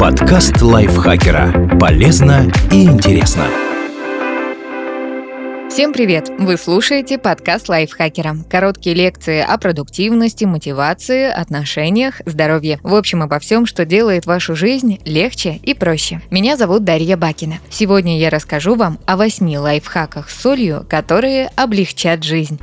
Подкаст 0.00 0.62
лайфхакера. 0.62 1.78
Полезно 1.78 2.50
и 2.70 2.84
интересно. 2.84 3.44
Всем 5.68 5.92
привет! 5.92 6.30
Вы 6.38 6.56
слушаете 6.56 7.18
подкаст 7.18 7.68
лайфхакера. 7.68 8.36
Короткие 8.48 8.96
лекции 8.96 9.40
о 9.40 9.58
продуктивности, 9.58 10.46
мотивации, 10.46 11.24
отношениях, 11.24 12.22
здоровье. 12.24 12.78
В 12.82 12.94
общем, 12.94 13.22
обо 13.22 13.38
всем, 13.38 13.66
что 13.66 13.84
делает 13.84 14.24
вашу 14.24 14.56
жизнь 14.56 15.00
легче 15.04 15.60
и 15.62 15.74
проще. 15.74 16.22
Меня 16.30 16.56
зовут 16.56 16.84
Дарья 16.84 17.18
Бакина. 17.18 17.56
Сегодня 17.68 18.18
я 18.18 18.30
расскажу 18.30 18.76
вам 18.76 18.98
о 19.04 19.16
восьми 19.18 19.58
лайфхаках 19.58 20.30
с 20.30 20.40
солью, 20.40 20.86
которые 20.88 21.50
облегчат 21.56 22.24
жизнь. 22.24 22.58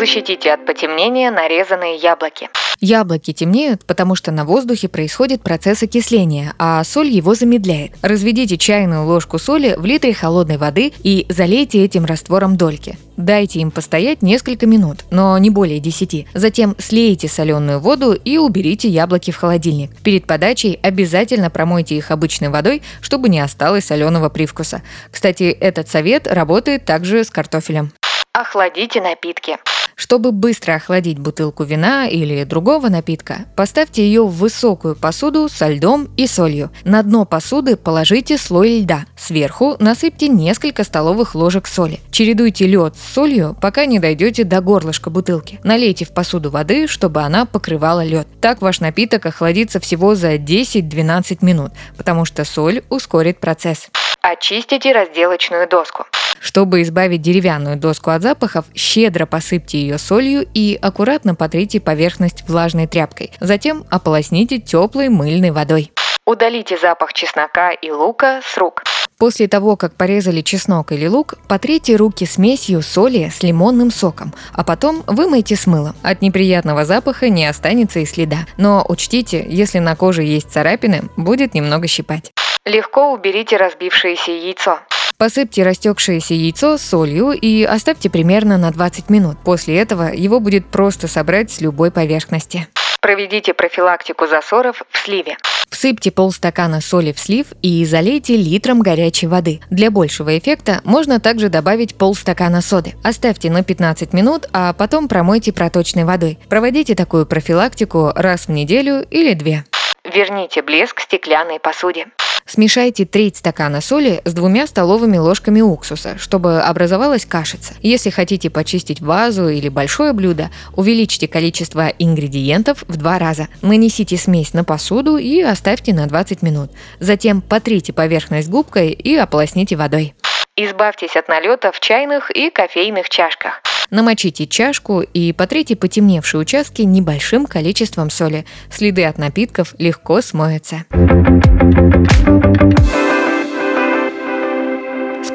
Защитите 0.00 0.50
от 0.54 0.64
потемнения 0.64 1.30
нарезанные 1.30 1.96
яблоки. 1.96 2.48
Яблоки 2.80 3.34
темнеют, 3.34 3.84
потому 3.84 4.14
что 4.14 4.32
на 4.32 4.46
воздухе 4.46 4.88
происходит 4.88 5.42
процесс 5.42 5.82
окисления, 5.82 6.54
а 6.58 6.82
соль 6.84 7.08
его 7.08 7.34
замедляет. 7.34 7.92
Разведите 8.00 8.56
чайную 8.56 9.04
ложку 9.04 9.38
соли 9.38 9.74
в 9.76 9.84
литре 9.84 10.14
холодной 10.14 10.56
воды 10.56 10.94
и 11.02 11.26
залейте 11.28 11.84
этим 11.84 12.06
раствором 12.06 12.56
дольки. 12.56 12.96
Дайте 13.18 13.60
им 13.60 13.70
постоять 13.70 14.22
несколько 14.22 14.66
минут, 14.66 15.04
но 15.10 15.36
не 15.36 15.50
более 15.50 15.80
10. 15.80 16.28
Затем 16.32 16.76
слейте 16.78 17.28
соленую 17.28 17.80
воду 17.80 18.14
и 18.14 18.38
уберите 18.38 18.88
яблоки 18.88 19.32
в 19.32 19.36
холодильник. 19.36 19.94
Перед 20.02 20.26
подачей 20.26 20.80
обязательно 20.82 21.50
промойте 21.50 21.98
их 21.98 22.10
обычной 22.10 22.48
водой, 22.48 22.80
чтобы 23.02 23.28
не 23.28 23.40
осталось 23.40 23.84
соленого 23.84 24.30
привкуса. 24.30 24.80
Кстати, 25.10 25.54
этот 25.60 25.90
совет 25.90 26.26
работает 26.26 26.86
также 26.86 27.22
с 27.22 27.28
картофелем. 27.28 27.92
Охладите 28.32 29.02
напитки. 29.02 29.58
Чтобы 30.00 30.32
быстро 30.32 30.76
охладить 30.76 31.18
бутылку 31.18 31.62
вина 31.62 32.08
или 32.08 32.44
другого 32.44 32.88
напитка, 32.88 33.44
поставьте 33.54 34.02
ее 34.02 34.24
в 34.24 34.30
высокую 34.30 34.96
посуду 34.96 35.46
со 35.50 35.68
льдом 35.68 36.08
и 36.16 36.26
солью. 36.26 36.70
На 36.84 37.02
дно 37.02 37.26
посуды 37.26 37.76
положите 37.76 38.38
слой 38.38 38.80
льда. 38.80 39.04
Сверху 39.14 39.76
насыпьте 39.78 40.28
несколько 40.28 40.84
столовых 40.84 41.34
ложек 41.34 41.66
соли. 41.66 42.00
Чередуйте 42.10 42.66
лед 42.66 42.94
с 42.96 43.12
солью, 43.12 43.54
пока 43.60 43.84
не 43.84 43.98
дойдете 43.98 44.44
до 44.44 44.62
горлышка 44.62 45.10
бутылки. 45.10 45.60
Налейте 45.64 46.06
в 46.06 46.14
посуду 46.14 46.48
воды, 46.50 46.86
чтобы 46.86 47.20
она 47.20 47.44
покрывала 47.44 48.02
лед. 48.02 48.26
Так 48.40 48.62
ваш 48.62 48.80
напиток 48.80 49.26
охладится 49.26 49.80
всего 49.80 50.14
за 50.14 50.36
10-12 50.36 51.44
минут, 51.44 51.72
потому 51.98 52.24
что 52.24 52.46
соль 52.46 52.84
ускорит 52.88 53.38
процесс. 53.38 53.90
Очистите 54.22 54.92
разделочную 54.92 55.68
доску. 55.68 56.06
Чтобы 56.40 56.80
избавить 56.82 57.20
деревянную 57.20 57.76
доску 57.76 58.10
от 58.10 58.22
запахов, 58.22 58.64
щедро 58.74 59.26
посыпьте 59.26 59.78
ее 59.78 59.98
солью 59.98 60.48
и 60.54 60.78
аккуратно 60.80 61.34
потрите 61.34 61.80
поверхность 61.80 62.48
влажной 62.48 62.86
тряпкой. 62.86 63.30
Затем 63.40 63.84
ополосните 63.90 64.58
теплой 64.58 65.10
мыльной 65.10 65.50
водой. 65.50 65.92
Удалите 66.26 66.78
запах 66.78 67.12
чеснока 67.12 67.72
и 67.72 67.90
лука 67.90 68.40
с 68.42 68.56
рук. 68.56 68.82
После 69.18 69.48
того, 69.48 69.76
как 69.76 69.94
порезали 69.96 70.40
чеснок 70.40 70.92
или 70.92 71.06
лук, 71.06 71.34
потрите 71.46 71.94
руки 71.96 72.24
смесью 72.24 72.80
соли 72.80 73.28
с 73.28 73.42
лимонным 73.42 73.90
соком, 73.90 74.32
а 74.54 74.64
потом 74.64 75.02
вымойте 75.06 75.56
с 75.56 75.66
мылом. 75.66 75.94
От 76.02 76.22
неприятного 76.22 76.86
запаха 76.86 77.28
не 77.28 77.44
останется 77.44 77.98
и 77.98 78.06
следа. 78.06 78.46
Но 78.56 78.82
учтите, 78.88 79.44
если 79.46 79.78
на 79.78 79.94
коже 79.94 80.22
есть 80.22 80.50
царапины, 80.50 81.02
будет 81.18 81.52
немного 81.52 81.86
щипать. 81.86 82.32
Легко 82.64 83.12
уберите 83.12 83.58
разбившееся 83.58 84.30
яйцо. 84.30 84.78
Посыпьте 85.20 85.64
растекшееся 85.64 86.32
яйцо 86.32 86.78
солью 86.78 87.32
и 87.32 87.62
оставьте 87.62 88.08
примерно 88.08 88.56
на 88.56 88.70
20 88.70 89.10
минут. 89.10 89.36
После 89.44 89.76
этого 89.76 90.04
его 90.04 90.40
будет 90.40 90.64
просто 90.64 91.08
собрать 91.08 91.50
с 91.50 91.60
любой 91.60 91.90
поверхности. 91.90 92.68
Проведите 93.02 93.52
профилактику 93.52 94.26
засоров 94.26 94.82
в 94.88 94.96
сливе. 94.96 95.36
Всыпьте 95.68 96.10
полстакана 96.10 96.80
соли 96.80 97.12
в 97.12 97.18
слив 97.18 97.48
и 97.60 97.84
залейте 97.84 98.38
литром 98.38 98.80
горячей 98.80 99.26
воды. 99.26 99.60
Для 99.68 99.90
большего 99.90 100.38
эффекта 100.38 100.80
можно 100.84 101.20
также 101.20 101.50
добавить 101.50 101.96
полстакана 101.96 102.62
соды. 102.62 102.94
Оставьте 103.04 103.50
на 103.50 103.62
15 103.62 104.14
минут, 104.14 104.48
а 104.54 104.72
потом 104.72 105.06
промойте 105.06 105.52
проточной 105.52 106.04
водой. 106.04 106.38
Проводите 106.48 106.94
такую 106.94 107.26
профилактику 107.26 108.12
раз 108.14 108.46
в 108.46 108.52
неделю 108.52 109.06
или 109.10 109.34
две. 109.34 109.64
Верните 110.02 110.62
блеск 110.62 110.98
стеклянной 111.00 111.60
посуде. 111.60 112.06
Смешайте 112.50 113.04
треть 113.04 113.36
стакана 113.36 113.80
соли 113.80 114.22
с 114.24 114.34
двумя 114.34 114.66
столовыми 114.66 115.18
ложками 115.18 115.60
уксуса, 115.60 116.18
чтобы 116.18 116.60
образовалась 116.60 117.24
кашица. 117.24 117.74
Если 117.80 118.10
хотите 118.10 118.50
почистить 118.50 119.00
вазу 119.00 119.48
или 119.48 119.68
большое 119.68 120.12
блюдо, 120.12 120.50
увеличьте 120.74 121.28
количество 121.28 121.86
ингредиентов 122.00 122.82
в 122.88 122.96
два 122.96 123.20
раза. 123.20 123.46
Нанесите 123.62 124.16
смесь 124.16 124.52
на 124.52 124.64
посуду 124.64 125.16
и 125.16 125.40
оставьте 125.40 125.94
на 125.94 126.08
20 126.08 126.42
минут. 126.42 126.72
Затем 126.98 127.40
потрите 127.40 127.92
поверхность 127.92 128.50
губкой 128.50 128.90
и 128.90 129.14
ополосните 129.14 129.76
водой. 129.76 130.14
Избавьтесь 130.56 131.14
от 131.14 131.28
налета 131.28 131.70
в 131.70 131.78
чайных 131.78 132.32
и 132.32 132.50
кофейных 132.50 133.10
чашках. 133.10 133.62
Намочите 133.90 134.48
чашку 134.48 135.02
и 135.02 135.32
потрите 135.32 135.76
потемневшие 135.76 136.40
участки 136.40 136.82
небольшим 136.82 137.46
количеством 137.46 138.10
соли. 138.10 138.44
Следы 138.72 139.04
от 139.04 139.18
напитков 139.18 139.76
легко 139.78 140.20
смоются. 140.20 140.84